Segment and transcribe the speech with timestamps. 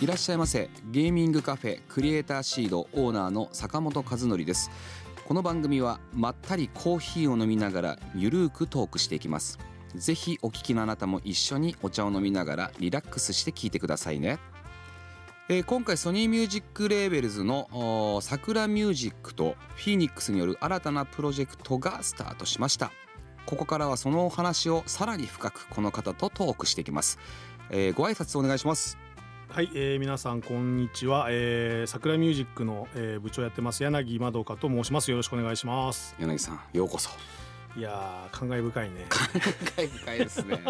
[0.00, 0.70] いらっしゃいませ。
[0.90, 4.70] ゲーミングカフェクリエイターシードオーナーの坂本和則です。
[5.28, 9.58] この番組はまったりコーヒーを飲みながらゆるーくトークしていきます。
[9.94, 14.38] ぜひお聞きのあなたも一緒にお茶を飲みながらリラックスして聞いてくださいね。
[15.50, 22.90] えー今回ソニーミュージックレーベルズのおー桜ミュージックとフィーニックスによる新たなプロジェクトがスタートしました。
[23.44, 27.18] ここからはそのお話をさらに深くこの方とトークしていきます、
[27.68, 28.96] えーご挨拶お願いします。
[29.52, 35.10] はい、えー、皆さんこんにちは、えー、桜ミュージックの、えー、部長やってます柳まどかと申します。
[35.10, 36.14] よろしくお願いします。
[36.20, 37.10] 柳さんようこそ。
[37.76, 39.06] いやー感慨深いね。
[39.08, 40.62] 感慨深いですね。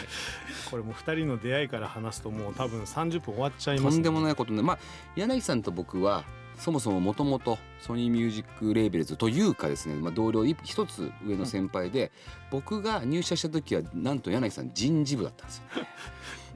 [0.70, 4.60] これもう二人の出会いから話すともう多分30分終わっちゃいます、とんでもないことね。
[4.60, 4.78] まあ
[5.16, 6.22] 柳さんと僕は
[6.58, 12.12] そもそももともとソニーミュージックレーベルズというかですね、まあ、同僚い一つ上の先輩で、
[12.50, 15.82] 僕が入社した時はなんと柳さん人事部だったんですよ。
[15.82, 15.88] ね。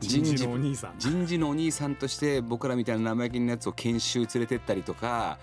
[0.02, 0.94] 人事のお兄さん。
[0.98, 5.38] 人事のお兄さんとして僕らみたいな生意気なやつを研修連れてったりとか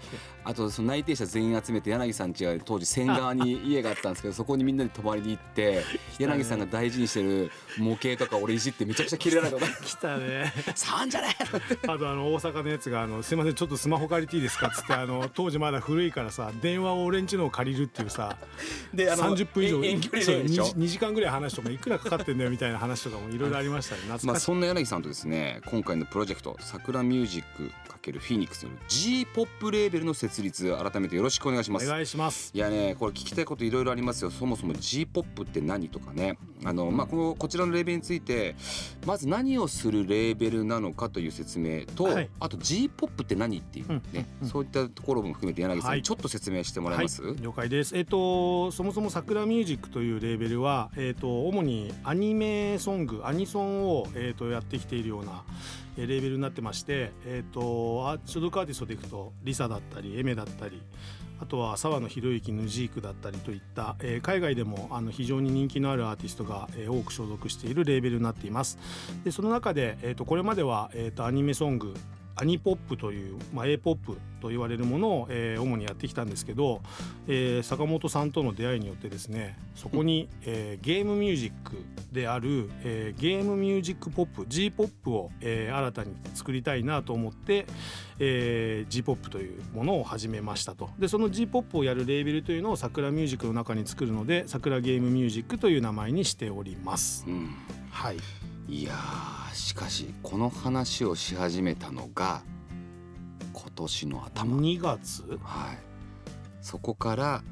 [0.49, 5.83] あとその内定者全員集めて柳さん家が当時仙川に家があったんですけどそこにみんなで泊まりに行って
[6.17, 10.51] 柳さんが大事にしてる模型とか俺いじってめちゃくちゃキレられたの 来たね。
[10.73, 18.35] 触んじゃねえあとあの大阪のやつがあの「すいませんちょっとスマホ借りていいですか?」っつってあの当時まだ古いからさ電話を俺んちのを借りるっていうさ
[18.91, 24.01] であの30分以上遠遠距離でしょ？2, 時間ぐらい話とかいくらかかってんだよみたいな話とかもいろいろありましたね。
[24.01, 27.71] 懐まあ、そんな柳さんとですね今回のプロジェクト「桜ミュージック
[28.01, 31.87] ×フィニックス」による G ポップレーベルの設立改めてよろしくお願いします。
[31.87, 32.51] お願いします。
[32.53, 34.31] いやねこれ聞きたいこといろいろありますよ。
[34.31, 36.37] そもそも G ポップって何とかね。
[36.65, 38.55] あの、まあ、このこちらのレーベルについて
[39.05, 42.29] まず何をするレーベルなのかという説明と、はい。
[42.39, 46.01] あと G ポップって何っていうね、うんそういったところも含めて柳さん、はい。
[46.01, 47.97] ちょっと説明してもらえます、はい、了解です。
[47.97, 55.43] えっ、とそもそも桜ミュージックというレーベルはえっ、と主にアニメソングアニソンをえっ、とやってきているような
[55.88, 60.81] えーレーベルになってまして、えっ、とあ所属アーティストでいくとリサだったりエメだったり。
[61.41, 68.77] あとは沢野博之ヌジークだったりといった、えー海外でもあの非常に人気のあるアーティストが、えー多く所属しているレーベルになっています。
[69.23, 71.93] でその中で、えー、とこれまでは、えー、とアニメソング
[72.39, 76.81] アニポップという、まあ、A ポップと言われるものを、えー主にやってきたんですけど、
[77.27, 81.83] えー坂本さんとの出会いによってですねそこに、えーゲームミュージック
[82.13, 87.65] である、えーゲームミュージックポップ G ポップを、えー新たに作りたいなと思って、
[88.19, 90.89] えー、G ポップというものを始めましたと。
[90.97, 97.25] でその G ポップをやるレーベルというのを桜ミュージックの中に作るので桜ゲームミュージックという名前にしております。
[97.27, 97.49] うん。
[97.91, 98.17] はい
[98.69, 102.43] いやーしかしこの話をし始めたのが
[103.51, 104.57] 今年の頭。
[104.57, 105.23] 2月？
[105.41, 105.77] はい。
[106.61, 107.43] そこから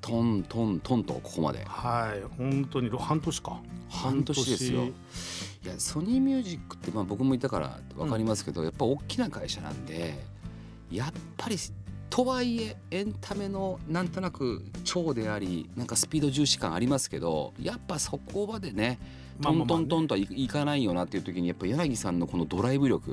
[0.00, 1.62] トントントンとここまで。
[1.66, 3.60] はい本当に半年か。
[3.90, 4.80] 半年ですよ。
[4.80, 4.92] 半い
[5.66, 10.14] やソニーミュージックってまあ僕もいたから分かりますけど、やっぱ大きな会社なんで
[10.90, 11.56] やっぱり
[12.08, 18.98] とはいえエンタメのなんとなく超でありなんかスピード重視感ありますけどやっぱそこまでね
[19.42, 23.12] トントントンとはいいかないよなっていう時にやっぱ柳さんのこのドライブ力。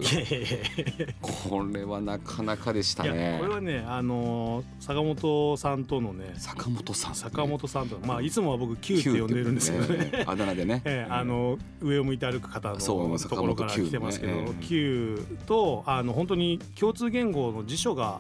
[1.22, 10.24] これはなかなかでしたいやねこれはねあのー坂本さんとのね坂本さん、坂本さんとまあいつもは僕 Q って呼んでるんですけどね。
[10.28, 10.82] あだ名でね。
[10.86, 18.20] ええあの上を向いて歩く方のそうところから来てますけど坂本 Q とあの本当に共通言語の辞書が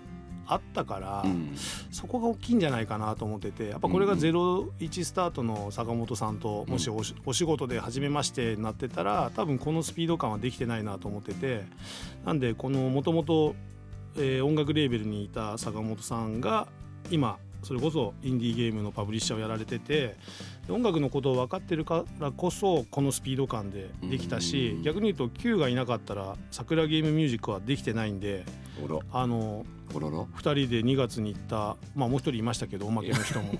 [0.51, 1.55] あったから、うん。
[1.91, 11.63] そこが大きいんじゃないかなと思っててやっぱこれが01スタートの坂本さんともしおしお仕事で初めましてになってたら多分このスピード感はできてないなと思ってて
[12.25, 13.55] なんでこのもともと
[14.15, 16.67] 音楽レーベルにいた坂本さんが
[17.11, 20.15] 今それこそインディーゲームのパブリッシャーをやられてて
[20.69, 24.83] 音楽のことを分かってるからこそこのスピード感でできたしうん。
[24.83, 28.45] 逆に言うと Q がいなかったら桜ゲームミュージックはできてないんで
[29.11, 30.27] あのおろろ。
[30.35, 33.53] 2人で2月に行ったまあもう一人いましたけどおまけの人も。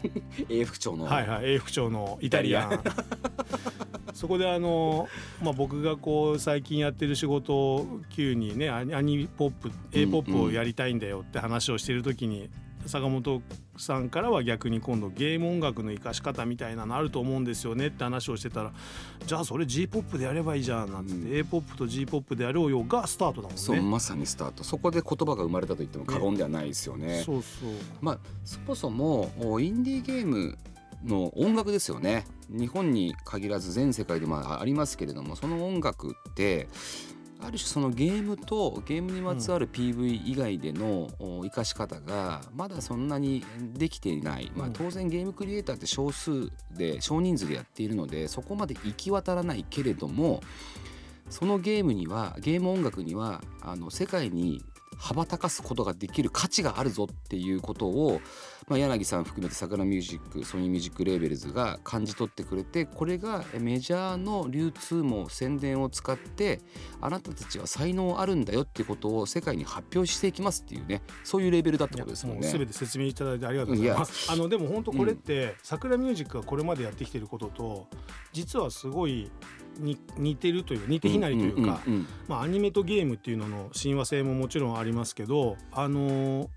[0.49, 1.05] A 副長の。
[1.05, 2.79] はいはい A 副長のイタリアン。
[4.13, 5.07] そこであの、
[5.41, 12.49] まあ、僕がこう最近やってる仕事を Q にねアニアニポップ A ポップをやりたいんだよって話をしてる時に
[12.85, 13.41] 坂本
[13.77, 18.71] さんからは逆に今度ゲーム音楽の生かし方みたいなのあると思うんですよねって話をしてたら
[19.25, 23.57] じゃあそれ g p o p でやればいいじゃんなんて、うん、a p o p と g p o p でやろうよがスタートだもんね。
[23.57, 27.69] そうまさにスタートそこで言葉が生まれたと言っても過言ではないですよね、ね、そうそう。
[28.01, 30.57] まあそもそもインディーゲーム
[31.03, 32.25] の音楽ですよね。
[32.49, 36.67] 日本に限らず全世界でもありますけれどもその音楽って
[37.41, 41.09] ある種そのゲームとゲームにまつわる PV 以外での
[41.43, 43.43] 生かし方がまだそんなに
[43.73, 50.41] できていない、まあ、当然ゲームクリエイターって少数で少人数でやっているのでそこまで行き渡らないけれども
[51.29, 54.61] そのゲームにはゲーム音楽にはあの世界に
[54.97, 58.21] 羽ばたかすことができる価値があるぞっていうことを、
[58.67, 66.61] まあ、柳さん含めて桜ミュージックソニーミュージックレーベルズが感じ取ってくれてこれがメジャーの流通も宣伝を使って
[67.01, 72.47] あなたたちは才能あるんだよっていうことを世界に発表していきますっていうねそういうレベルだってことですもんね。
[72.47, 74.29] すべて説明いただいてありがとうございます。
[74.31, 77.87] あのでも本当これって、うん、桜ミュージックがこれまでやってきてることと
[78.31, 79.31] 実はすごい
[79.79, 81.81] に似てるという似て非なりというか、
[82.27, 86.47] まあ、アニメとゲームっていうのの親和性ももちろんありますけどあのー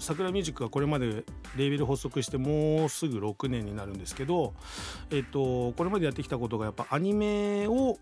[0.00, 4.54] 桜ミュージックがこれまでレーベル発足してもうすぐ6年になるんですけど、
[5.10, 7.98] えっと、これまでやってきたことがやっぱアニメを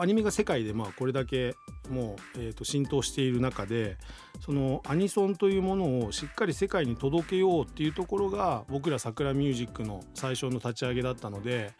[0.00, 1.56] アニメが世界でまあこれだけ
[1.90, 3.98] もう、えー、と浸透している中で
[4.40, 11.74] そのアニソンというものをしっかり世界に届けようっていうところが僕ら桜ミュージックの最初の立ち上げだったので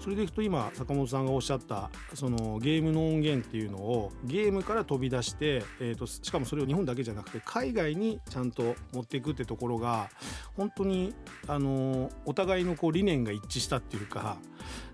[0.00, 10.08] それでいくと今坂本さんがおっしゃったそのゲームの音源っていうのをゲームから飛び出して、えー、としかもそれを日本だけじゃなくて海外にちゃんと持っていくってところが
[10.56, 11.14] 本当に
[11.46, 14.38] あのお互いのこう理念が一致したっていうか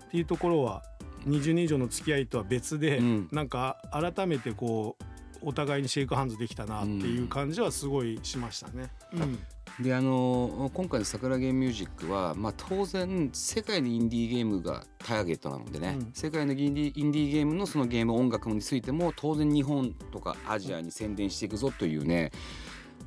[0.07, 0.83] っていうところは
[1.27, 5.03] 20年以上の付き合いとは別で、うん、なんか改めてこう
[5.45, 8.89] お互いにシェイクハンズできたなっていう感じはすごいしましたね。
[9.13, 9.39] うん。
[9.79, 22.31] であの今回の「桜ゲームミュージックは」まあ、当然世界のインディーゲームがターゲットなのでね、うん、世界のインディインディーゲームのそのゲーム音楽についても当然日本とかアジアに宣伝していくぞというね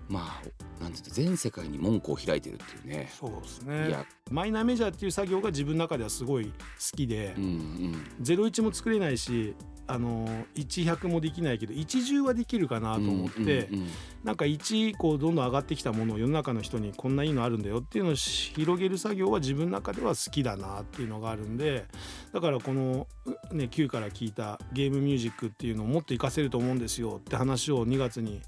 [0.08, 0.40] ま
[0.80, 3.10] あなんていう全世界に門戸を開いてるっていうね。
[3.18, 3.88] そうですね。
[3.88, 4.06] いや。
[4.30, 6.52] マイナーメジャーっていう作業が自分の中ではすごい好
[6.96, 9.54] きで、うんうん、01も作れないし
[9.86, 10.26] あの
[10.56, 13.90] 1100もできないけど10はできるかなと思って、うんうんうん、
[14.24, 21.84] なんか1こうどんどん上がってきたものを世の中の人にこんないいのあるんだよっていうのを広げる作業は自分の中では好きだなっていうのがあるんで
[22.32, 23.06] だからこの、
[23.52, 28.42] ね、Q から聞いたゲームミュージックっていうのをもっと活かせると思うんですよって話を2月に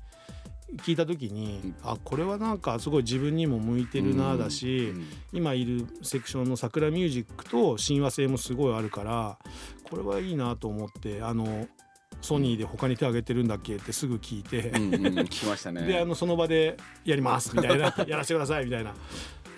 [0.76, 4.93] 聞いた時にあこれはなんかすごい自分にも向いてるなだし、
[5.32, 9.38] 今いるセクションの桜ミュージックと親和性もすごいあるから
[9.85, 11.67] これはいいなと思ってあの
[12.20, 15.87] ソニーで他に手挙げてるんだっけってすぐ聞いて、うんうん、聞きましたね。
[15.87, 17.94] であのその場でやりますみたいな。
[18.06, 18.94] やらせてくださいみたいな。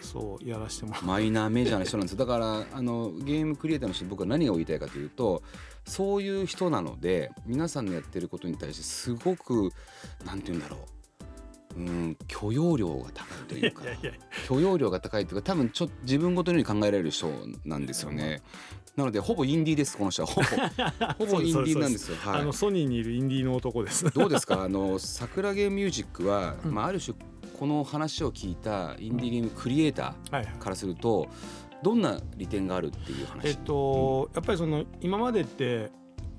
[0.00, 5.42] そうやらせてもらマイナーメジャーな人なんですだからあのゲームクリエイターの人僕は何が言いたいかというと
[5.84, 9.70] そういう人なので皆さんのやってることに対してすごく
[10.24, 10.99] なんて言うんだろう
[11.76, 13.82] うん許容量が高いというか。
[14.48, 17.30] 許容量が高いというか多分ちょっと自分ごとのように考えられる人
[17.64, 18.42] なんですよね。
[18.96, 20.28] なのでほぼインディーですこの人は。
[20.28, 20.46] ほぼ
[21.26, 22.16] ほぼインディーなんですよ。
[22.18, 24.04] はい、あのソニーにいるインディーの男です。
[24.10, 24.62] どうですか？
[24.64, 27.16] あの桜ゲームミュージックは、うん、まあある種
[27.58, 31.28] この話を聞いたインディーゲームクリエイターからすると、
[31.82, 33.48] どんな利点があるっていう話？
[33.48, 35.90] えっと、うん、やっぱりその今までって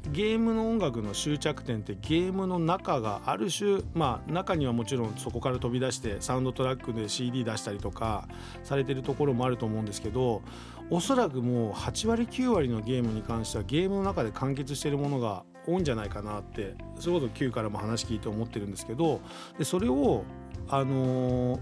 [0.10, 8.28] ゲームの音楽の終着点ってゲームの中がある種まあ中にはもちろんそこから飛び出してサウンドトラックで CD 出したりとか
[8.64, 10.42] されてるところもあると思うんですけど
[10.90, 19.22] おそらくもう8割9割のゲームに関してはゲームの中で完結してるものが多いんじゃないかなってそれこそ Q からも話聞いて思ってるんですけど
[19.58, 20.24] でそれを
[20.68, 21.60] あのー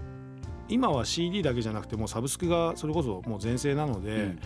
[0.70, 4.40] 今は CD だけじゃなくてもうサブスクがそれこそもう全盛なので、うん、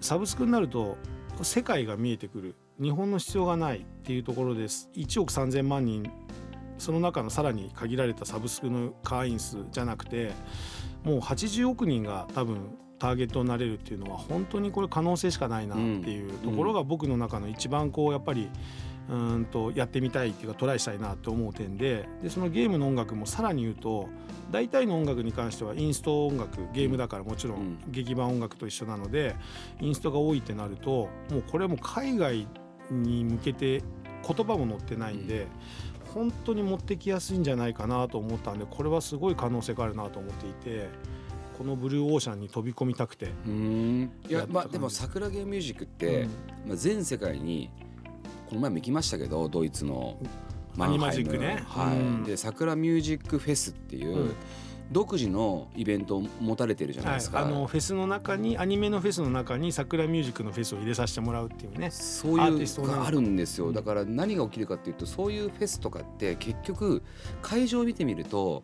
[0.00, 0.98] サブスクになると
[1.42, 4.90] 世界が見えてくる日本の必要がないっていうところです。
[4.94, 6.10] 1億3,000万人
[6.78, 10.32] その中のさらに限られたサブスクの会員数じゃなくて
[11.04, 18.48] もう80億人が多分ターゲットになれるっていうのは本当にこれ可能性しかないなっていうところが僕の中の一番こうやっぱり
[19.08, 24.08] うんとやってみたいっていうかトライしたいなと思う点ででそのゲームの音楽もさらに言うと
[24.50, 29.36] 大体の音楽に関してはインスト音楽ゲームだからもちろん劇版音楽と一緒なので
[29.80, 32.48] インストが多いってなるともうこれも海外
[32.90, 33.82] に向けて
[34.26, 35.46] 言葉も載ってないんで、
[36.14, 40.88] 本当に持ってきやすいんじゃないかなと思ったんでこれはすごい可能性があるなと思っていて。
[41.56, 43.32] このブルーオーシャンに飛び込みたくて。
[44.28, 46.28] いやまあでも桜ゲームミュージックって、うん、
[46.66, 47.70] まあ、全世界に
[48.46, 50.18] この前も行きましたけどドイツの
[50.76, 54.34] マニマジックね、はい、うん、で桜ミュージックフェスっていう、うん
[54.92, 61.90] 独自のイベントを持たれてるじゃないですか、はい、あのフェスの中にアニメのフェスの中に桜ミュージックのフェスを入れさせてもらうっていうね。
[61.90, 62.86] そういうの。
[62.86, 63.72] があるんですよ。
[63.72, 67.02] だから何が起きるかっていうとそういうフェスとかって結局
[67.42, 68.62] 会場を見てみると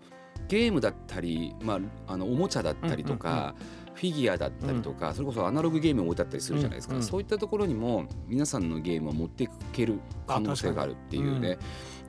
[0.48, 1.74] ゲームだったり、ま
[2.06, 3.54] あ、あのおもちゃだったりとか、
[3.94, 11.58] フィギュアだったりとか、それこそアナログゲームを置いてあったりするじゃないですか、そういったところにも皆さんのゲームを持っていける可能性があるっていうね、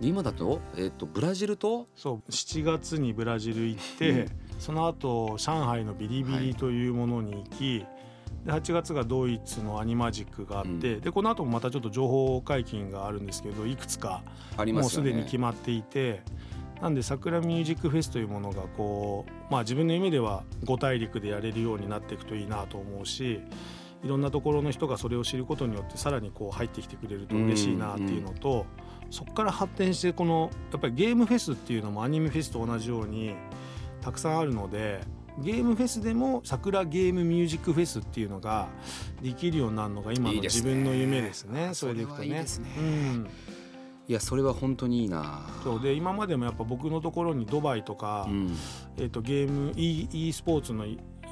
[0.02, 1.88] 今だと,、えー、とブラジルと？
[1.96, 4.28] そう7月にブラジル行って、
[4.60, 7.86] その後上海のビリビリというものに行き、
[8.46, 14.24] で8月がドイツのアニマジックがあって、でこの後もまたちょっと情報解禁があるんですけどいくつか
[14.58, 16.22] もうすでに決まっていて。
[16.82, 23.40] なんで桜ミュージックフェスというものがこう、まあ、自分の夢では5大陸でやれるようになっていくといいなと思うし
[24.04, 28.66] いろんなところの人がそれを知ることによってさらにこう入ってきてくれると嬉しいなっていうのと、
[29.14, 33.36] そこから発展してこのやっぱりゲームフェスっていうのもアニメフェスと同じように
[34.02, 35.02] たくさんあるので
[35.38, 38.70] ゲームフェスでも桜ゲームミュージックフェスっていうのが
[39.22, 41.60] できるようになるのが今の自分の夢ですね。
[41.60, 42.26] いいすねそれでいくとね。
[42.26, 42.46] いいね。
[42.78, 43.30] うん。
[44.08, 45.48] いやそれは本当にいいな。
[45.64, 45.82] そう。
[45.82, 48.58] で今までもやっぱ僕のところにドバイとか、うん、
[48.98, 50.86] えーと、ゲーム e, e スポーツの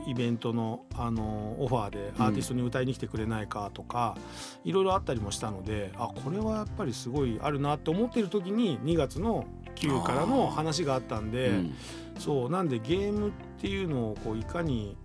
[0.08, 4.15] イベントのあのオファーでアーティストに歌いに来てくれないかとか、
[4.63, 11.75] うん、いろいろあったりもしたのであこれはやっぱりすごいあるなって思ってる時に2月の9からの話があったんで、うん、
[12.20, 14.98] そうなんでゲームっていうのをこういかに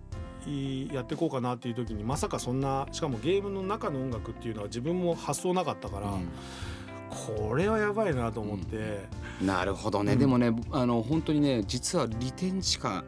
[0.91, 6.11] やっていこうかなっていう時にまさかそんなしかもゲームの中の音楽っていうのは自分も発想なかったから。
[6.11, 6.29] うん。
[7.09, 9.07] これはやばいなと思って、
[9.41, 13.03] うん、なるほどね、うん、でもねあの本当にね実は利点しか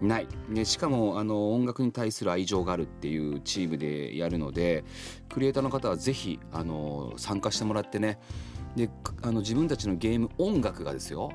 [0.00, 4.84] ない、ね、しかもあの音楽に対する愛情があるっていうチームでやるので
[5.28, 8.18] クリエイターの方はぜひあの参加してもらってね。
[8.76, 8.88] で
[9.22, 11.32] あの自分たちのゲーム音楽がですよ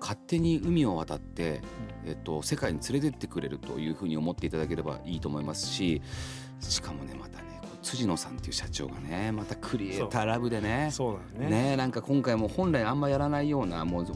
[0.00, 1.60] 勝手に海を渡って、
[2.06, 6.00] えっと、世界に連れてってくれるというふうに思っていただければいいと思いますし
[6.60, 7.48] しかもねまたね
[7.82, 10.90] 辻野さんっていう社長がねまたクリエイターラブでね。
[10.92, 11.50] そうだね。
[11.70, 14.06] ねなんか今回も本来あんまやらないようなもう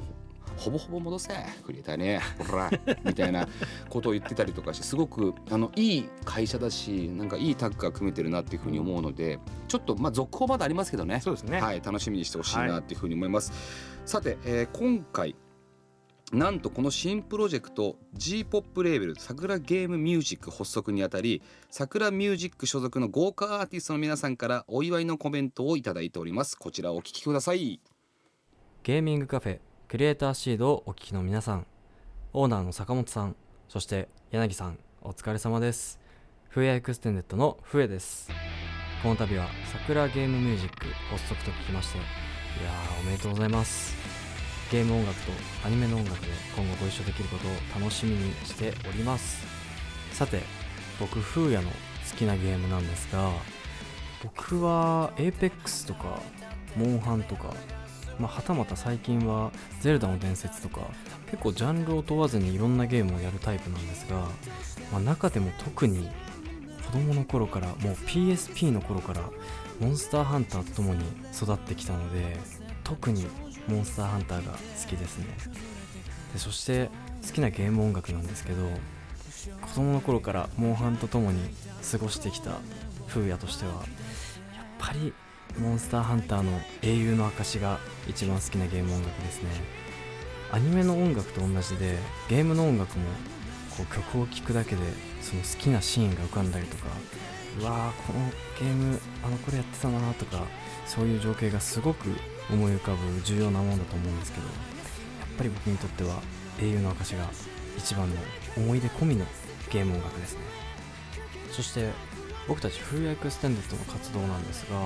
[0.62, 1.35] ほぼほぼ戻せ。
[1.64, 2.71] クリエイターねほら。
[3.04, 3.49] みたいな
[3.88, 11.21] ことを言ってたりとかしてすごくあのいい会社だしなんかいいタッグが組めてるなっていうふうに思うのでちょっとまあ続報まだありますけどね。
[11.21, 13.50] そうですね、はい、楽しみにしてほしいなっていうふうに思います。
[13.50, 13.59] はい、
[14.07, 15.35] さて、えー、今回
[16.33, 26.57] なんとこの新プロジェクト G-POP レーベル桜ゲームミュージック発足にあたり桜ミュージック所属の豪華アーティストの皆さんからお祝いのコメントをいただいております。
[26.57, 27.81] こちらお聞きください。
[28.83, 31.66] ゲーミングカフェクリエイターシードをお聞きの皆さん
[32.32, 33.37] オーナーの坂本さん
[33.68, 36.00] そして柳さんお疲れ様です。
[36.49, 38.30] フエアエクステンデッドのフエです。
[39.02, 43.94] この度は桜ゲームミュージック発足と聞きましていやーおめでとうございます。
[44.70, 45.32] ゲーム音楽と
[45.66, 49.44] アニメの音楽で今後ご一緒できることを楽しみにしております。
[50.14, 50.40] さて
[50.99, 51.76] 僕フーヤの好
[52.16, 53.30] きなゲームなんですが
[54.22, 56.18] 僕は APEX とか
[56.78, 57.52] モンハンとか、
[58.19, 59.50] まあ、はたまた最近は
[59.81, 60.81] ゼルダの伝説とか
[61.31, 64.16] 結構ジャンルを問わずにいろんなゲームをやるタイプなんですが、
[64.92, 66.09] まあ、中でも特に
[66.87, 67.76] 子供の頃からもう
[68.07, 69.23] PSP の頃から
[69.81, 71.04] モンスターハンターと共に
[71.35, 72.37] 育ってきたので
[72.85, 73.26] 特に
[73.66, 75.26] モンスターハンターが好きですね。
[76.33, 76.90] でそして
[77.26, 78.69] 好きなゲーム音楽なんですけど
[79.61, 81.40] 子供の頃からモンハンと共に
[81.90, 82.59] 過ごしてきた
[83.09, 83.83] 風也としてはやっ
[84.78, 85.12] ぱり
[85.59, 87.78] モンスターハンターの英雄の証が
[88.09, 89.50] 一番好きなゲーム音楽ですね。
[90.50, 93.06] アニメの音楽と同じでゲームの音楽も
[93.76, 94.82] こう曲を聴くだけで
[95.21, 96.88] その好きなシーンが浮かんだりとか
[97.61, 98.30] うわーこの
[98.61, 100.42] ゲームあのこれやってたなとか
[100.87, 102.11] そういう情景がすごく
[102.50, 106.21] 思い浮かぶ重要なものだと思うんですけどやっぱり僕にとっては
[106.61, 107.30] 英雄の証が
[107.78, 108.16] 一番の
[108.59, 109.25] 思い出込みの
[109.71, 110.40] ゲーム音楽ですね。
[111.50, 111.90] そして
[112.47, 114.76] 僕たち Who-ya Extended の活動なんですが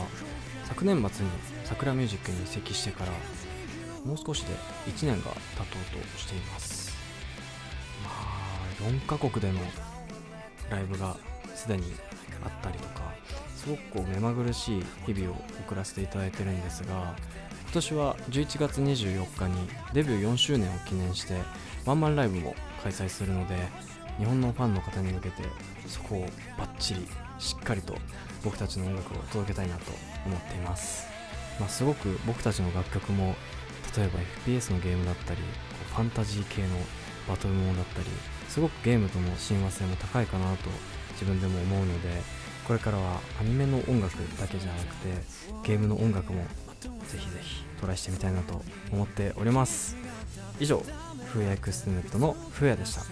[0.68, 1.30] 昨年末に
[1.64, 3.12] 桜ミュージックに移籍してから
[4.04, 4.54] もう少しで
[4.86, 5.62] 1年が経と
[5.98, 6.94] うとしています。
[8.04, 9.60] まあ4カ国での
[10.70, 11.16] ライブが
[11.54, 11.94] すでに
[12.44, 13.12] あったりとか
[13.56, 17.14] すごくこう目まぐるしい日々を送らせていただいてるんですが
[17.62, 21.34] 今年は11月24日にデビュー4周年を記念して
[21.84, 23.56] ワンマンライブも開催するので
[24.18, 25.42] 日本のファンの方に向けて
[25.86, 26.20] そこを
[26.58, 27.06] バッチリ
[27.38, 27.96] しっかりと
[28.44, 29.92] 僕たちの音楽を届けたいなと
[30.24, 31.06] 思っています、
[31.60, 33.34] まあ、すごく僕たちの楽曲も
[33.96, 35.40] 例えば FPS のゲームだったり
[35.88, 36.68] ファンタジー系の
[37.28, 38.06] バトルモーだったり
[38.48, 40.70] すごくゲームとの親和性も高いかなと
[41.12, 42.08] 自分でも思うので
[42.66, 45.08] これからはアニメの音楽だけじゃなくて
[45.64, 46.44] ゲームの音楽も
[46.80, 49.96] ぜひぜひトライしてみたいなと思っております。
[50.58, 50.82] 以上
[51.32, 53.02] フーヤエクステネットのフーヤでした。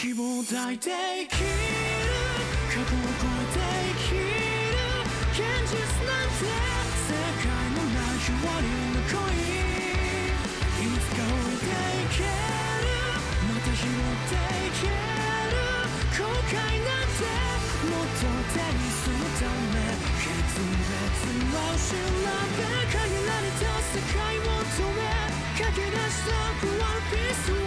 [0.00, 1.52] 希望抱いて生きる
[2.72, 4.24] 過去を超えて生きる
[5.28, 5.76] 現実
[6.08, 7.44] なんて世界
[7.76, 9.28] のない終わりの恋
[9.68, 12.32] いつか置いていける
[13.44, 14.96] また拾っていける
[16.16, 17.28] 後悔なんて
[17.84, 19.84] もっと手にするため
[20.16, 22.80] 決別は失べ。
[22.88, 25.04] 限られた世界を止め
[25.60, 27.59] 駆け出したワンピ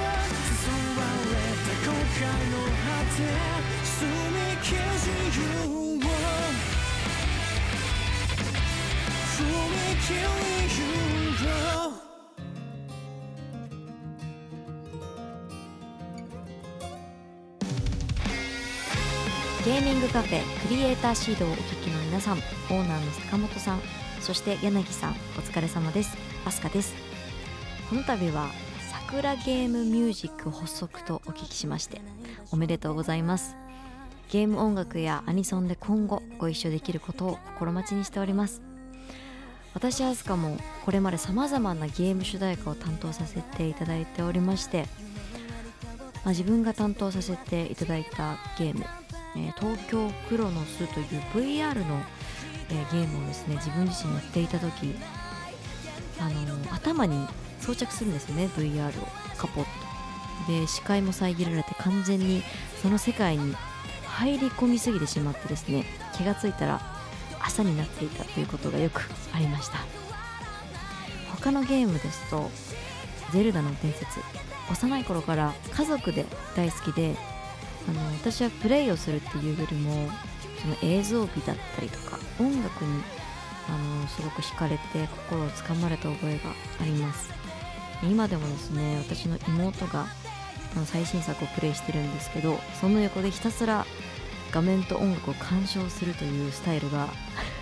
[19.66, 23.82] ゲーミングカフェクリエイターシードをお聞きの皆さんオーナーの坂本さん
[24.20, 26.18] そして柳さんお疲れ様です。
[26.46, 26.94] アスカです。
[27.90, 28.50] この度は
[29.14, 32.02] 桜ゲームミュージック発足とお聞きしまして
[32.52, 33.56] おめでとうございます。
[34.32, 38.64] ゲーム音楽やアニソンで今後ご一緒できることを心待ちにしております。
[39.76, 44.88] 私アスカもこれまで様々なゲーム主題歌を担当させていただいておりまして、
[46.16, 48.84] まあ、自分が担当させていただいたゲーム
[49.36, 51.06] えー東京クロノスという
[51.36, 52.02] VR の、
[52.72, 54.96] えーゲームをですね自分自身やっていた時
[56.20, 57.28] あの頭に
[57.66, 59.08] 装着するんですよね VR を。
[59.38, 59.70] カポッと。
[60.48, 62.44] で視界も遮られて完全に
[62.82, 63.56] その世界に
[64.06, 66.82] 入り込みすぎてしまってですね気がついたら
[67.40, 69.02] 朝になっていたということがよく
[69.34, 69.78] ありました。
[71.36, 72.50] 他のゲームですと
[73.34, 74.20] 「ゼルダの伝説」
[74.72, 77.16] 幼い頃から家族で大好きで
[77.90, 80.10] あの私はプレイをするっていうよりも
[80.62, 83.04] その映像美だったりとか音楽に
[83.68, 86.52] あのすごく惹かれて心をつかまれた覚えが
[86.82, 87.43] あります。
[88.10, 90.06] 今でもですね私の妹が
[90.86, 93.86] 最新作をプレイしてるんですけどその横でひたすら
[94.52, 97.10] 画面と音楽を鑑賞するというスタイルが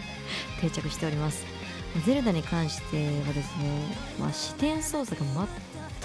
[0.59, 1.45] 定着しております。
[2.05, 5.47] ゼルダに関してはですね、まあ、視点操作が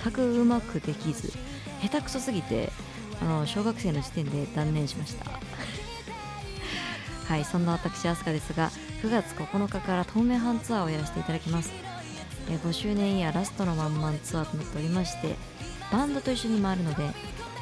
[0.03, 1.33] 全くうまくできず
[1.81, 2.73] 下手くそすぎて
[3.23, 5.31] あの小学生の時点で断念しました。
[7.33, 8.71] はいそんな私アスカですが
[9.03, 11.86] 9月9日から東名阪ツアーをやらせていただきます。
[12.55, 15.37] 5周年イヤーラストのワンマンツアーとなっておりまして
[15.93, 17.05] バンドと一緒に回るので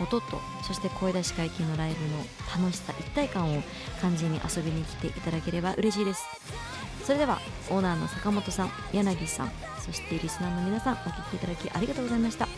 [0.00, 2.18] 音とそして声出し解禁のライブの
[2.56, 3.62] 楽しさ一体感を
[4.00, 6.24] 感じに遊びに来ていただければ嬉しいです。
[7.04, 7.38] それでは
[7.70, 9.52] オーナーの坂本さん柳さん
[9.84, 12.48] そしてリスナーの皆さんお聴きいただきありがとうございました。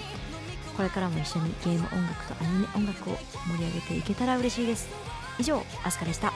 [0.76, 3.16] これからも一緒にゲーム音楽とアニメ音楽を
[3.48, 4.88] 盛り上げていけたら嬉しいです。
[5.38, 6.32] 以上アスカでした。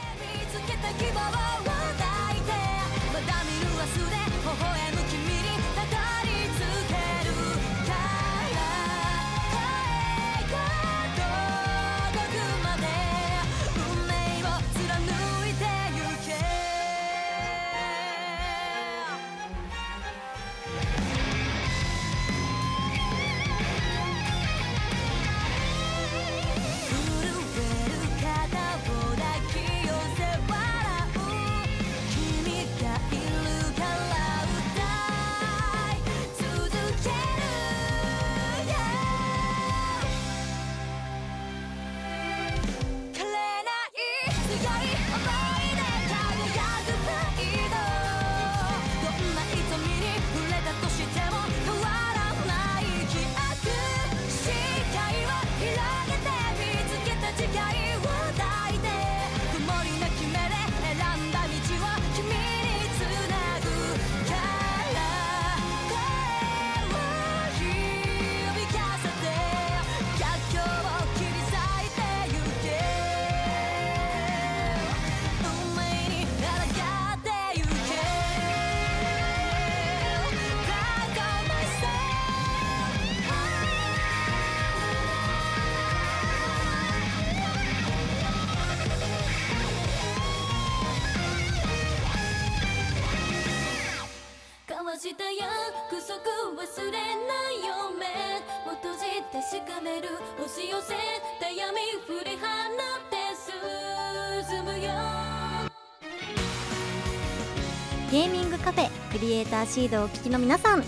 [109.41, 110.81] エイターシードをお聞きの皆さん。
[110.81, 110.85] オー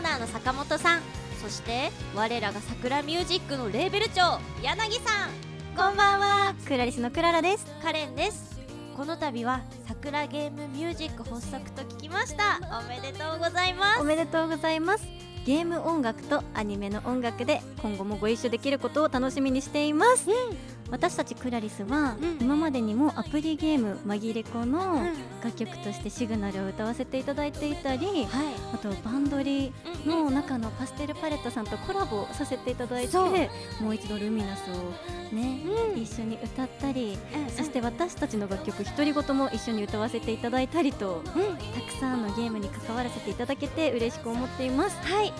[0.00, 1.02] ナーの坂本さん。
[1.42, 5.30] そして我らが桜ミュージックのレーベル長柳さん。
[5.76, 6.54] こんばんは。
[6.66, 7.66] クラリスのクララです。
[7.82, 8.58] カレンです。
[8.96, 12.58] この度は桜ゲームミュージック発足と聞きました。
[12.82, 14.00] おめでとうございます。
[14.00, 15.04] おめでとうございます。
[15.44, 20.26] ゲーム音楽とアニメの音楽で今後もご一緒できることを楽しみにしています、
[20.90, 22.38] 私たちクラリスは、うん。
[22.40, 25.14] 今までにもアプリゲーム「紛れ子」のうん。
[25.42, 28.26] 楽曲として「シグナル」を歌わせていただいていたりはい。
[28.74, 29.72] あとバンドリ
[30.04, 33.16] の中のパステルパレットさんとコラボさせていただいて
[33.80, 35.62] もう一度ルミナスをね、
[35.94, 36.00] うん。
[36.00, 44.96] 一緒に歌ったりうんそして私たちの楽曲独り言も一緒に歌わせていただいたりとたくさんのゲームに関わらせていただけて嬉しく思っています。
[45.02, 45.32] はい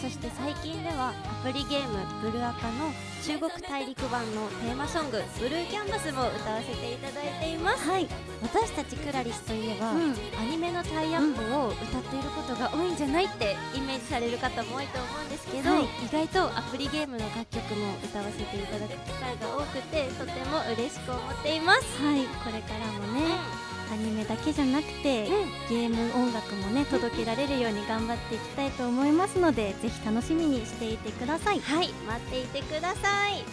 [0.00, 2.92] そして最近ではアプリゲーム「ブルアカ」の
[3.24, 7.88] 中国大陸版のテーマソング「ブルーキャンバス」も歌わせていただいています。
[7.88, 8.06] はい、
[8.42, 10.14] 私たちクラリスといえば、うん。
[10.38, 15.84] アニメのタイアップを歌っていることが多いんじゃないってイメージされる方も多いと思うんですけど、はい。
[15.84, 21.82] 意外とアプリゲームの楽曲も歌わせていただく機会が多くてとても嬉しく思っています。
[22.02, 25.68] はい、これからもね、アニメだけじゃなくて、うん。
[25.68, 31.60] ゲーム音楽もね届けられるように頑張っていきたいと思いますのでぜひ楽しみにしていてください。
[31.60, 33.44] はい待っていてください。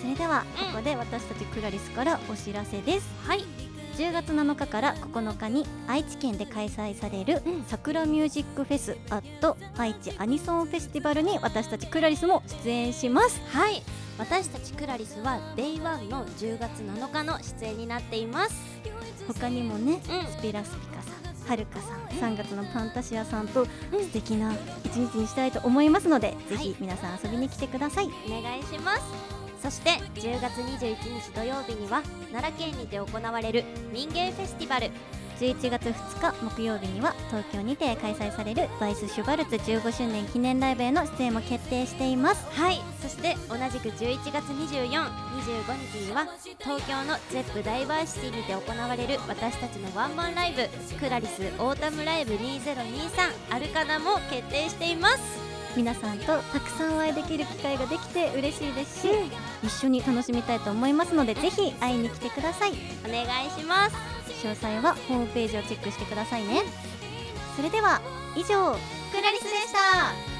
[0.00, 0.66] それではうん。
[0.72, 3.08] ここで私たちクラリスからお知らせです。
[3.26, 3.44] はい。
[3.96, 7.64] 10月7日から9日に愛知県で開催されるうん。
[7.66, 13.40] 桜ミュージックフェスアット愛知アニソンフェスティバルに私たちクラリスも出演します。
[13.48, 13.82] はい。
[14.18, 18.54] 私たちクラリスは Day1 の10月7日の出演になっています
[19.26, 20.00] 他にもねうん。
[20.00, 23.70] スピラスピカさんはるかさん3月のパンタシアさんと素
[24.12, 24.52] 敵な
[24.84, 28.06] 一日にしたいと思いますので、ぜひ皆さん遊びに来てください。
[28.06, 29.02] お願いします。
[29.62, 34.90] そして10月21日土曜日には奈良県にて行われる民芸フェスティバル
[35.38, 42.46] 11月2日木曜日には東京にて開催されるバイス・シュバルツ15周年記念ライブへの出演も決定しています。
[42.50, 42.80] はい。
[43.02, 44.96] そして同じく11月2425
[45.92, 46.26] 日には
[46.58, 55.46] 東京のゼップダイバーシティにて行われる私たちのワンマンライブクラリスオータムライブ2023アルカナも決定しています。
[55.76, 59.10] 皆さんとたくさんお会いできる機会ができて嬉しいですし、
[59.62, 62.72] 一緒に楽しみたいと思いますのでぜひ会いに来てください。
[63.06, 66.62] お願いします詳細はホームページをチェックしてくださいね。
[67.56, 68.00] それでは
[68.36, 68.72] 以上
[69.12, 70.35] クラリスでした。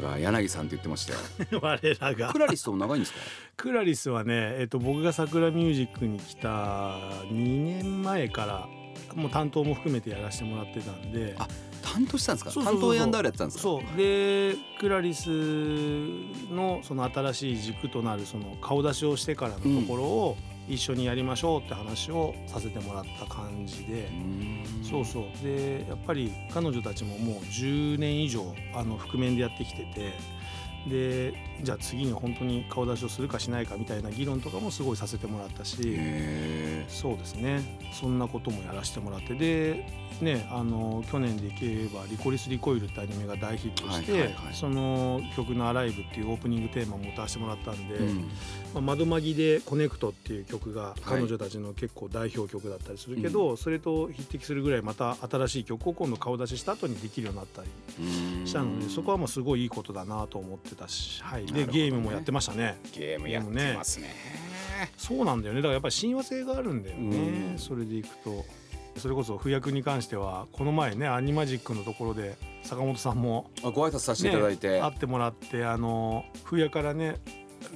[0.00, 1.60] らが柳さんって言ってましたよ。
[1.62, 2.32] 我らが。
[2.32, 3.18] クラリスとも長いんですか？
[3.56, 6.98] クラリスはね、えっと、僕が桜ミュージックに来た
[7.30, 8.68] 2年前から
[9.14, 11.34] もう担当も含めてやらせてもらってたんで。
[11.38, 11.46] あ
[11.80, 12.50] 担当したんですか？
[12.64, 13.62] 担当ヤンダールやってたんですか？
[13.62, 13.96] そう。
[13.96, 15.28] でクラリス
[16.50, 20.36] のその新しい軸となるその顔出しをしてからのところを
[20.68, 24.08] 一緒にやりましょうって話をさせてもらった感じで。
[24.82, 25.44] そうそう。
[25.44, 30.12] でやっぱり彼女たちももう10年以上あの覆面でやってきてて。
[30.88, 37.78] でじゃあ次に本当に顔出しをするかしないかみたいな議論とかもすごいさせてもらったしへそうですね。
[37.92, 39.86] そんなこともやらせてもらってで
[40.20, 47.98] ねあの去年でいけば「リコリス・リコイル」ってアニメが大ヒットして、その曲の「アライブ」っていうオープニングテーマも歌わせてもらったんで
[48.74, 51.00] まあ、窓まぎで「コネクト」っていう曲がい。
[51.18, 57.68] 彼女たちの結構代表曲だったりするけど、それと匹敵するぐらいまた新しい曲を今度顔出しした後にできるようになったり
[58.46, 62.76] したのでそこはもうすごいいいことだなと思ってたし、はい、でゲームもやってましたね。
[62.92, 64.14] ゲームやってますね。
[64.96, 65.60] そうなんだよね。
[65.60, 67.16] だからやっぱり親和性があるんだよね、
[67.52, 67.58] うん。
[67.58, 68.44] それでいくと。
[68.96, 77.14] それこそ不役に関してはこの前ねアニマジックのところで坂本さんもあご挨拶させていただいて、ね、会ってもらってあの不役からね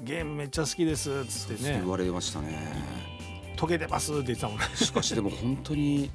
[0.03, 1.79] ゲームめっちゃ好きですっつってね。
[1.81, 2.59] 言われましたね。
[3.57, 4.65] 溶けてますって言ってたもんね。
[4.75, 6.11] しかしでも本当に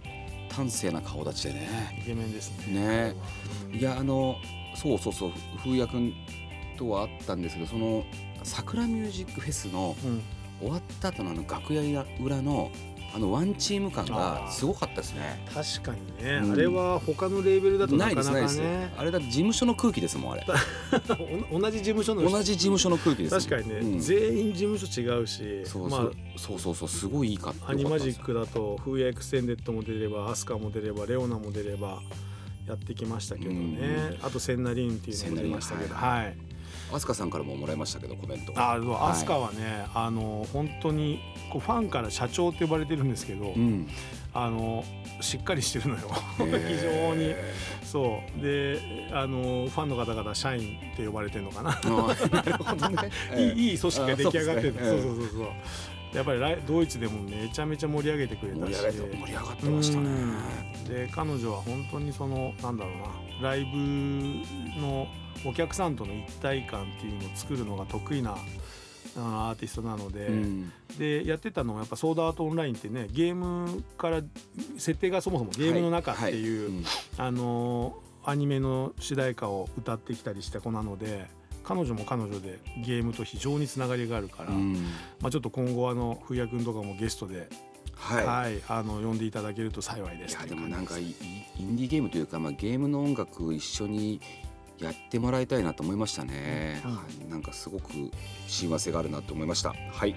[0.51, 1.69] 端正な顔立ちでね。
[2.01, 2.73] イケメンですね。
[2.73, 3.15] ね。
[3.71, 4.35] うんいやあの
[4.75, 5.31] そうそうそう
[5.63, 6.13] 風也君
[6.77, 8.05] とはあったんですけどその
[8.43, 10.21] 桜ミュージックフェスのうん。
[10.59, 12.71] 終わった後のあの楽屋裏の
[13.15, 15.41] あのワンチーム感がすごかったですね。
[15.53, 16.51] 確かにね、うん。
[16.51, 18.89] あれは他のレーベルだとなないかなかですないです。
[18.89, 20.45] ねあれだって事務所の空気ですもんあれ。
[21.51, 22.31] お同じ事務所の人。
[22.31, 23.41] 同じ事務所の空気ですもん。
[23.41, 23.99] 確かにね、うん。
[23.99, 26.89] 全員事務所違うしそうまあそうそうそう。
[26.89, 32.01] すごいいいか AnimagiC だと「Who-ya Extended」も出れば「ASCA」も出れば「レオナ」も出れば
[32.67, 34.25] やってきましたけどね、うん。
[34.25, 35.89] あと「センナリン」っていうのも出ましたけど。
[35.89, 36.37] センナはい。
[36.91, 38.53] ASCA さんからももらいましたけどコメント。
[38.55, 39.11] あそうはい。
[39.11, 41.19] ASCA はね、あの本当に
[41.51, 43.87] こうファンから社長って呼ばれてるんですけど、うん。
[44.33, 44.83] あの
[45.19, 46.09] しっかりしてるのよ。
[46.37, 47.33] 非常に。
[47.83, 48.41] そう。
[48.41, 51.71] であのファンの方々社員って呼ばれてるのかな。
[51.71, 53.09] なるほどね。
[53.37, 54.75] いいいい組織が出来上がってる。
[54.79, 55.47] あそうそうそうそう
[56.13, 58.73] やっぱりドイツでもめちゃめちゃ盛り上げてくれたし。
[58.73, 60.09] 盛り上がって盛り上がってましたね。
[60.09, 60.83] うん。
[60.85, 65.07] で彼女は本当にそのなんだろうなライブの
[65.45, 68.37] お客さんとの一体感っていうのを作るのが得意な
[69.15, 70.71] アーティストなので、うん。
[70.97, 74.21] でやってたのはやっぱソードアートオンラインってねゲームから
[74.77, 76.73] 設定がそもそもゲームの中っていう、はい。
[76.75, 76.85] はい。
[77.17, 81.29] あのアニメの主題歌を歌ってきたりした子なので
[81.67, 84.73] 彼女も彼女でゲームと非常につながりがあるから、うん。
[85.19, 87.49] まあ、ちょっと今後あの冬谷君とかもゲストで、
[87.93, 90.37] はい、はいあの呼んでいただけると幸いです。
[90.37, 94.21] いやでもなんかインディーゲームというか、まあ、ゲームの音楽一緒に
[94.79, 96.95] やってもらいたいなと思いましたね、うん。
[96.95, 97.29] はい。
[97.29, 97.91] なんかすごく
[98.47, 99.73] 親和性があるなと思いました。
[99.91, 100.15] はい、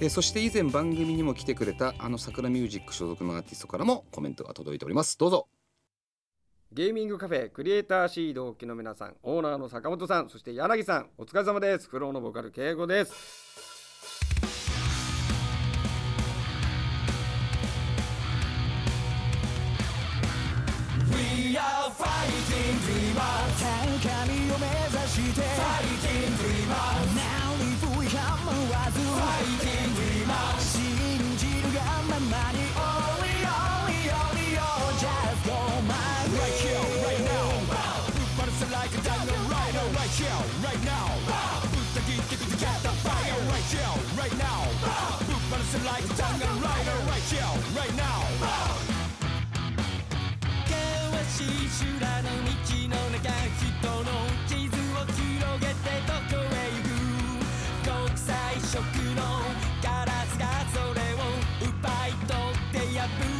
[0.00, 5.16] えーそして以前番組にも来てくれたあの桜ミュージック所属のアーティストからもコメントが届いております。
[5.16, 5.48] どうぞ
[6.72, 11.88] ゲーミングカフェクリエイターシードをお聞きの皆さんオーナーの坂本さんそして柳さんお疲れ様です。
[11.88, 13.50] フローのボーカル敬語です。
[24.52, 25.42] を目指して。
[25.56, 27.39] 何に不
[47.80, 48.20] right now.
[50.66, 50.76] 険
[51.24, 52.52] しい修羅の道
[52.88, 53.24] の中
[53.56, 53.64] 人
[54.04, 54.10] の
[54.46, 58.28] 地図を広げてどこへ行く国際
[58.60, 58.74] 色
[59.14, 59.20] の
[59.82, 61.16] ガラスがそれを
[61.62, 63.06] 奪い取って破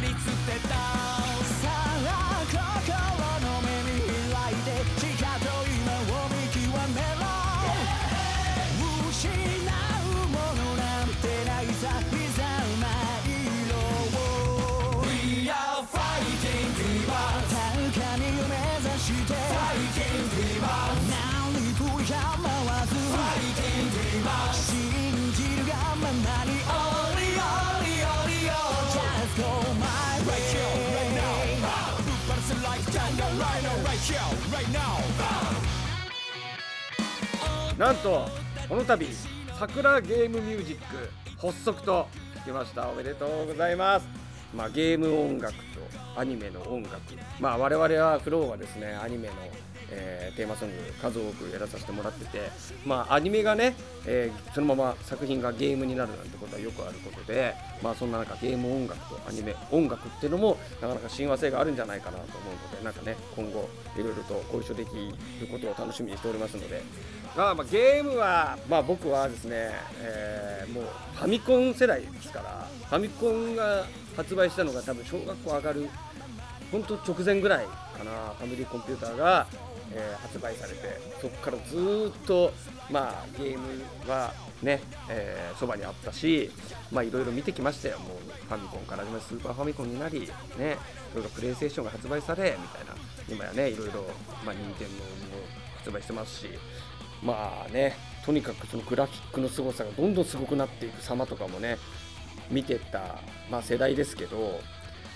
[37.77, 38.27] なんと
[38.67, 39.07] この度
[39.57, 42.07] 桜ゲームミュージック発足と
[42.43, 42.87] 聞きました。
[42.89, 44.07] おめでとうございます。
[44.55, 45.61] まあゲーム音楽と
[46.15, 46.95] アニメの音楽。
[47.39, 49.33] まあ我々はフローはですねアニメの、
[49.91, 52.49] えーテーマソング数多くやらさせてもらってて
[52.85, 53.75] まあアニメがね、
[54.05, 64.91] えーそのまま作品がゲームになるなんてことはよくあることでまあそんな中ゲーム音楽とアニメ音楽っていうのもなかなか親和性があるんじゃないかなと思うのでなんかね今後いろいろとご一緒でき
[65.39, 66.81] ることを楽しみにしておりますので。
[67.37, 70.83] あまあゲームは、まあ、僕はですね、えーもう
[71.15, 75.89] ファミコン世代ですからファミコンが発売したのが多分小学校上がる
[76.71, 79.45] 本当直前ぐらいかなファミリーコンピューターが、
[79.93, 82.53] えー発売されてそこからずっと、
[82.89, 86.51] まあ、ゲームはねえーそば、にあったしい
[86.91, 87.99] ろいろ見てきましたよ。
[87.99, 90.19] もうファミコンから始まりスーパーファミコンになり
[90.57, 90.77] ね
[91.13, 92.95] いろいろプレイステーションが発売されみたいな。
[93.29, 94.03] 今やねいろいろ
[94.45, 95.09] まあ任天堂も
[95.77, 96.49] 発売してますし
[97.23, 101.77] まあねとにかくそのグラフィックの凄さがどんどんすごくなっていく様とかもね
[102.49, 104.59] 見てた、まあ、世代ですけど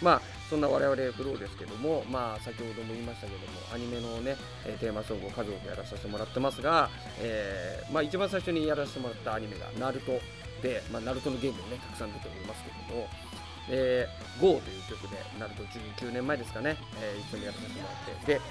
[0.01, 4.36] まあそんな我々フローですけどもまあ先ほども言いましたけどもアニメのね
[4.79, 10.19] テーマソングを数多くやらさせてもらってますが、えーまあ一番最初にやらせてもらったアニメがナルト
[10.62, 13.08] で、まあ、ナルトのゲームもねたくさん出ておりますけども
[13.69, 18.41] えー、GO という曲で、ナルト19年前ですかね、えー一緒にやらせてもらって、で、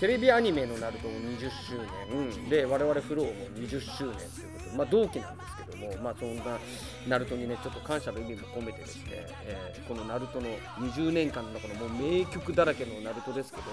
[0.00, 6.42] テレビアニメのナルトも20周年、で、我々フローも20周年ということで、まあ同期なんですけども、まあそんな
[7.06, 10.46] ナルトにね、ちょっと感謝の意味も込めてですね、えーこのナルトの
[10.78, 13.64] 20年間の中のもう名曲だらけのナルトですけど、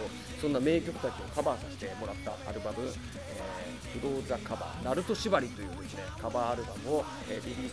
[0.41, 7.71] そんな名曲たちをカバーさせてもらったアルバム、えー、フローザカバー、ナルト縛りというですね、カバーアルバムを、えーリリー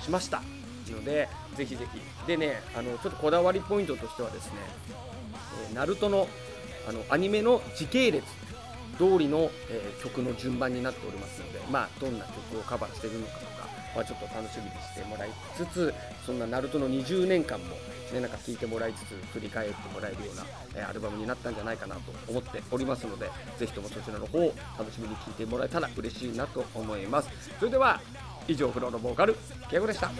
[0.00, 0.42] スしました。
[0.90, 2.26] のでぜひぜひ。
[2.26, 4.54] でねあのちょっとこだわりポイントとしてはですね、
[5.68, 6.26] えーナルトの
[6.88, 8.24] あのアニメの時系列
[8.98, 13.68] 通りの、えー曲の順番になっておりますのでまあどんな曲をカバーしているのかとか
[13.98, 15.94] はちょっと楽しみにしてもらいつつ
[16.26, 17.74] そんなナルトの20年間も
[18.12, 20.44] ねなんか聞いてもらいつつ振り返ってもらえるような、
[20.74, 27.30] えーアルバムになったんじゃないかなと思っておりますのでぜひともそちらの方を楽しみに聞いてもらえたら嬉しいなと思います。
[27.58, 27.98] それでは
[28.46, 29.34] 以上フローのボーカル
[29.70, 30.10] ケイゴでした。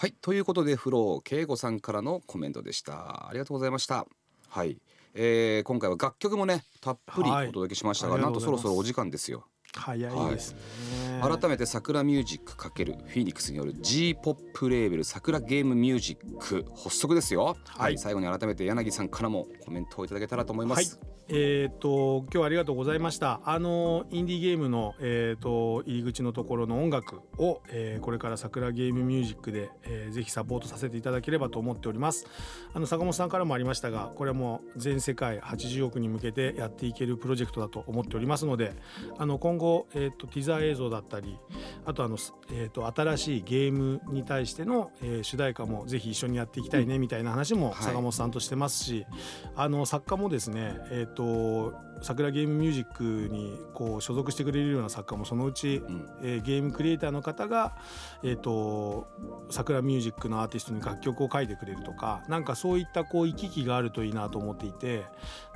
[0.00, 3.28] はいということでフロー慶吾さんからのコメントでした。
[3.28, 4.06] ありがとうございました。
[4.48, 4.78] はい、
[5.12, 7.48] えー、今回は楽曲もねたっぷりはい。
[7.48, 8.62] お届けしましたが、ありなんがとうございます。
[8.62, 9.44] とそろそろお時間ですよ
[9.76, 17.80] 早いですね、改めて桜ミュージック×フィニックスによる G ポップレーベル桜ゲームミュージック発足ですよ、はい。
[17.80, 23.40] はい最後に改めて柳さんからもコメントをいただけたらと思います、えー、と今日はありがとうございました。
[23.44, 32.26] あのインディーゲームの、えー、と入り口のところの音楽を、えーこれから桜ゲームミュージックで、えーぜひサポートさせていただければと思っております。
[32.72, 38.74] あの坂本さんからもありましたがこれはもう全世界80億に向けてやっていけるプロジェクトだと思っておりますので
[39.18, 41.38] あの今後、えー、とティザー映像だったり
[41.84, 42.16] あとあの、
[42.52, 47.84] えー、と新しいゲームに対しての、えー主題歌もぜひ一緒にやっていきたいねみたいな話もはい。
[47.84, 49.06] 坂本さんとしてますし、
[49.54, 56.08] あの作家もですね、えー、と SACRA GAME MUSIC にこう所属してくれるような作家もそのうち、うん。
[56.22, 57.76] えーゲームクリエイターの方が、
[58.22, 59.06] えー、と
[59.50, 65.04] SACRA MUSIC のアーティストに楽曲を書いてくれるとかなんかそういったこう行き来があるといいなと思っていて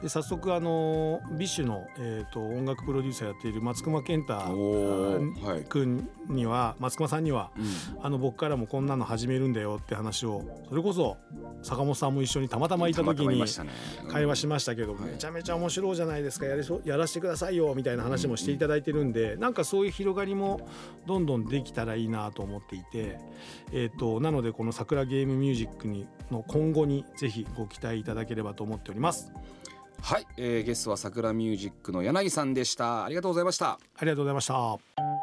[0.02, 4.34] で早速あの BiSH の、えー、と音楽プロデューサーやっている松隈ケンタ
[5.68, 8.04] 君には松隈さんにはうん。
[8.04, 11.16] あの僕からもこんなの始めるんだよって話をそれこそ
[11.62, 13.42] 坂本さんも一緒にたまたまいた時に
[14.08, 15.02] 会話しましたけど、はい。
[15.12, 20.68] めちゃめちゃ面白いじゃないですかやりそうやらせてくださいよみたいな話もしていただいてるんで、なんかそういう広がりも
[21.06, 23.18] どんどんできたらいいなと思っていて、
[23.72, 29.32] えー、となのでこの桜ゲームミュージックにの今後にぜひご期待いただければと思っております。
[30.02, 33.04] はい、えー、ゲストは桜ミュージックの柳さんでした。
[33.04, 33.70] ありがとうございました。
[33.70, 35.13] ありがとうございました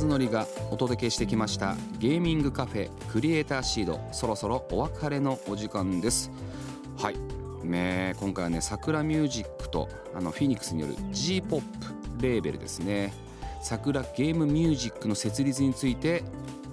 [0.00, 4.00] 和則がお届けしてきましたゲーミングカフェクリエイターシード。
[4.12, 6.30] そろそろお別れのお時間です。
[6.96, 7.16] はい。
[7.64, 11.60] ね今回はね桜ミュージックとあのフィニックスによる G ポッ
[12.16, 13.12] プレーベルですね。
[13.60, 16.22] 桜ゲームミュージックの設立について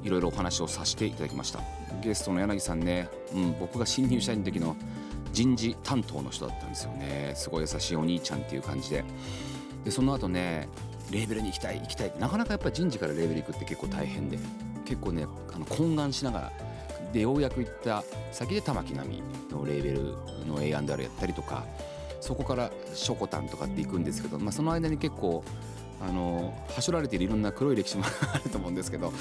[0.03, 1.59] いろいろお話をさせていただきました。
[2.01, 4.77] ゲストの柳さんね、うん、僕が新入社員の時の
[5.33, 7.33] 人事担当の人だったんですよね。
[7.35, 9.03] すごい優しいお兄ちゃんっていう感じで。
[9.83, 10.69] でその後ね
[11.11, 14.37] レーベルに行きたい行きたいってなかなかやっぱ人事からレーベル行くって結構大変で
[14.85, 16.51] 結構ねあの懇願しながら
[17.13, 21.65] でようやく行った先で玉木奈美のレーベルの A&R やったりとか
[22.19, 25.43] そこからショコタンとかって行くんですけど、まあ、その間に結構
[26.01, 29.11] あのはしょられているいろんな黒い歴史もあると思うんですけど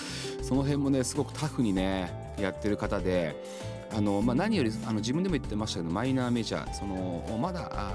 [0.42, 3.34] その辺もねすごくタフにねやってる方で
[3.94, 7.94] あの、まあ、何よりあの自分でも言ってましたけどマイナーメジャーそのまだあ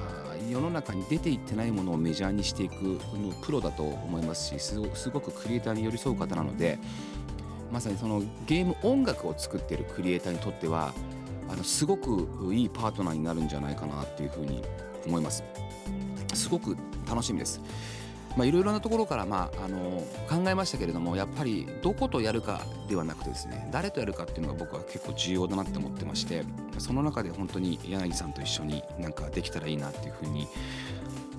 [0.52, 3.00] 世の中に出ていってないものをメジャーにしていく
[3.42, 6.78] プロだと思いますしすごくクリエイターに寄り添う方なので
[7.72, 10.94] まさにそのゲーム音楽を作っているクリエイターにとっては
[11.50, 14.62] あのすごくいいパートナーになるんじゃないかなっていうふうに
[15.08, 15.44] 思います。
[16.34, 17.62] すごく楽しみです。
[18.38, 26.44] まあ、いろいろなところから、まあ、あの考えましたけれどもやっぱりどことやるかではなくてですね誰とやるかっていうのが僕は結構重要だなって思ってまして
[26.78, 30.48] その中で本当に柳さんと一緒になんかできたらいいなっていうふうに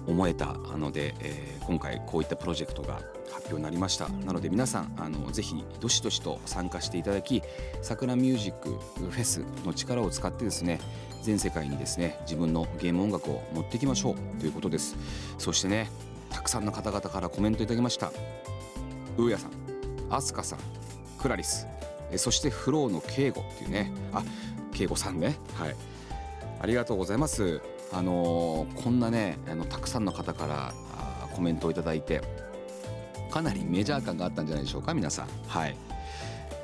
[0.06, 2.96] 思えたので、えー今回こういったプロジェクトが
[3.30, 4.08] 発表になりました。
[4.08, 7.42] なので皆さんあのぜひどしどしと参加していただき
[7.82, 10.80] 桜ミュージックフェスの力を使ってですね
[11.22, 14.96] 全世界にですね自分のゲーム音楽を持っていきましょうということです。
[15.38, 15.88] そしてね
[16.32, 18.12] たくさんの方々からコメントいただきました。
[19.18, 19.50] うーやさん
[20.10, 20.58] アスカさん
[21.18, 21.66] クラリス、
[22.10, 23.92] えそしてフローの敬吾っていうね。
[24.12, 24.22] あ
[24.72, 25.36] 敬吾さんね。
[25.54, 25.76] はい。
[26.60, 27.60] ありがとうございます。
[27.92, 32.22] あのーこんなねあのたくさんの方からあーコメントをいただいて
[33.30, 35.28] かなりメジャー感があったんじゃないでしょうか皆さん。
[35.46, 35.76] はい。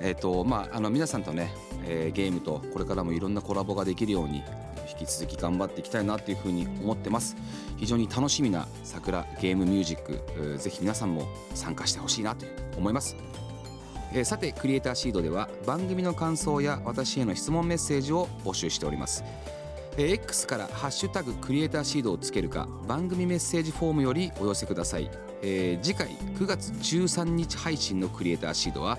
[0.00, 1.52] えっ、とまああの皆さんとね、
[1.84, 4.42] えーゲームとこれからもいろんなコラボができるように
[4.90, 7.36] 引き続き頑張っていきたいなっていうふうに思ってます。
[7.76, 13.16] 非常に楽しみな桜ゲームミュージックぜひ皆さんも参加してほしいなと思います。
[14.12, 19.22] えさてクリエイターシードでは番組の感想や私への質問メッセージを募集しております。
[19.96, 25.10] えー X から「ハッシュタグクリエイターシード」をつけるか番組メッセージフォームよりお寄せください、
[25.42, 26.08] えー次回
[26.38, 28.98] 9月13日配信のクリエイターシードは、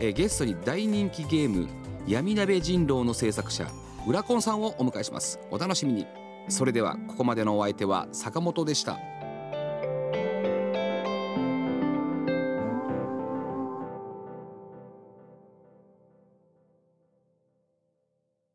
[0.00, 1.68] えーゲストに大人気ゲーム
[2.08, 3.70] 「闇鍋人狼」の制作者
[4.04, 5.38] 裏コンさんをお迎えします。
[5.50, 6.06] お楽しみに。
[6.48, 8.98] それではここまでのお相手は坂本でした。